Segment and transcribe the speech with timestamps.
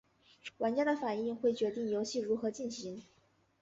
[0.57, 3.03] 玩家的反应会决定游戏如何进行。